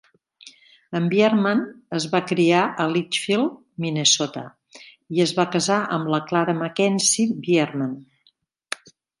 En 0.99 1.09
Bierman 1.09 1.59
es 1.97 2.07
va 2.13 2.21
criar 2.31 2.61
a 2.85 2.87
Litchfield, 2.95 3.53
Minnesota, 3.85 4.45
i 5.19 5.23
es 5.29 5.35
va 5.41 5.49
casar 5.57 5.79
amb 5.99 6.11
la 6.15 6.23
Clara 6.33 6.59
McKenzie 6.59 7.41
Bierman. 7.47 7.97